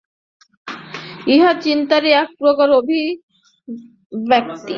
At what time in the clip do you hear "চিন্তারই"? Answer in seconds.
1.63-2.11